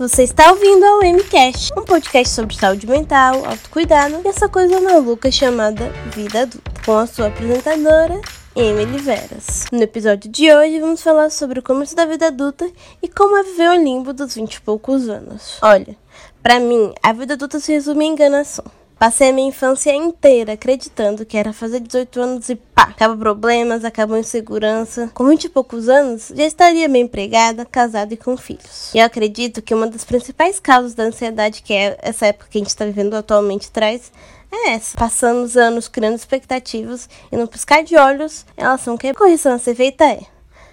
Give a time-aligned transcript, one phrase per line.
[0.00, 5.30] Você está ouvindo ao MCast, um podcast sobre saúde mental, autocuidado e essa coisa maluca
[5.30, 8.18] chamada vida adulta, com a sua apresentadora,
[8.56, 9.66] Emily Veras.
[9.70, 12.66] No episódio de hoje, vamos falar sobre o começo da vida adulta
[13.02, 15.58] e como é viver o limbo dos 20 e poucos anos.
[15.60, 15.94] Olha,
[16.42, 18.64] para mim, a vida adulta se resume em enganação.
[19.00, 23.82] Passei a minha infância inteira acreditando que era fazer 18 anos e pá, acaba problemas,
[23.82, 25.10] acabou insegurança.
[25.14, 28.92] Com 20 e poucos anos, já estaria bem empregada, casada e com filhos.
[28.94, 32.58] E eu acredito que uma das principais causas da ansiedade que é essa época que
[32.58, 34.12] a gente está vivendo atualmente traz
[34.52, 34.98] é essa.
[34.98, 39.58] Passamos anos criando expectativas e no piscar de olhos, elas são que a correção a
[39.58, 40.20] ser feita é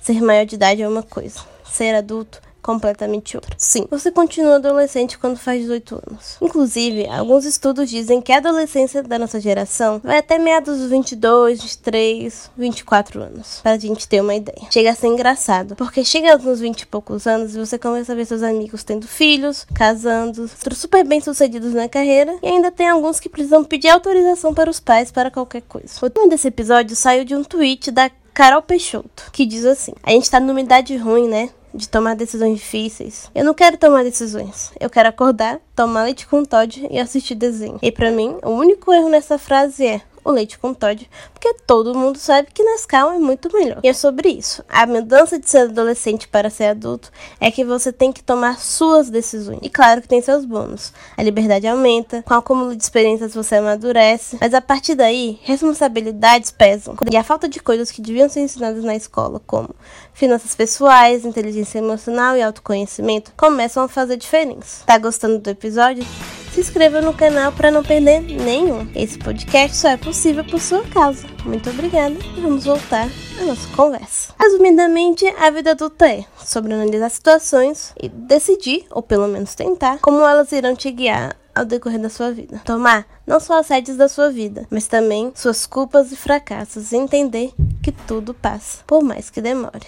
[0.00, 3.54] ser maior de idade é uma coisa, ser adulto completamente outra.
[3.56, 6.36] Sim, você continua adolescente quando faz 18 anos.
[6.38, 11.62] Inclusive, alguns estudos dizem que a adolescência da nossa geração vai até meados dos 22,
[11.62, 13.60] 23, 24 anos.
[13.62, 14.68] Para a gente ter uma ideia.
[14.70, 18.14] Chega a ser engraçado, porque chega nos 20 e poucos anos e você começa a
[18.14, 23.18] ver seus amigos tendo filhos, casando, super bem sucedidos na carreira e ainda tem alguns
[23.18, 25.88] que precisam pedir autorização para os pais para qualquer coisa.
[26.02, 30.10] O tema desse episódio saiu de um tweet da Carol Peixoto, que diz assim: A
[30.10, 31.50] gente tá numa idade ruim, né?
[31.74, 33.30] De tomar decisões difíceis.
[33.34, 34.72] Eu não quero tomar decisões.
[34.78, 37.78] Eu quero acordar, tomar leite com Todd e assistir desenho.
[37.82, 41.96] E para mim, o único erro nessa frase é o leite com Todd, porque todo
[41.96, 43.80] mundo sabe que Nescau é muito melhor.
[43.82, 44.62] E é sobre isso.
[44.68, 49.10] A mudança de ser adolescente para ser adulto é que você tem que tomar suas
[49.10, 49.58] decisões.
[49.62, 50.92] E claro que tem seus bônus.
[51.16, 56.50] A liberdade aumenta, com o acúmulo de experiências você amadurece, mas a partir daí, responsabilidades
[56.50, 56.96] pesam.
[57.10, 59.74] E a falta de coisas que deviam ser ensinadas na escola, como
[60.12, 64.84] finanças pessoais, inteligência emocional e autoconhecimento, começam a fazer diferença.
[64.84, 66.04] Tá gostando do episódio?
[66.58, 68.88] Se inscreva no canal para não perder nenhum.
[68.92, 71.24] Esse podcast só é possível por sua causa.
[71.44, 73.08] Muito obrigada e vamos voltar
[73.40, 74.32] à nossa conversa.
[74.36, 80.18] Resumidamente, a vida adulta é sobre analisar situações e decidir, ou pelo menos tentar, como
[80.26, 82.60] elas irão te guiar ao decorrer da sua vida.
[82.64, 86.96] Tomar não só as rédeas da sua vida, mas também suas culpas e fracassos e
[86.96, 87.52] entender
[87.82, 89.86] que tudo passa, por mais que demore.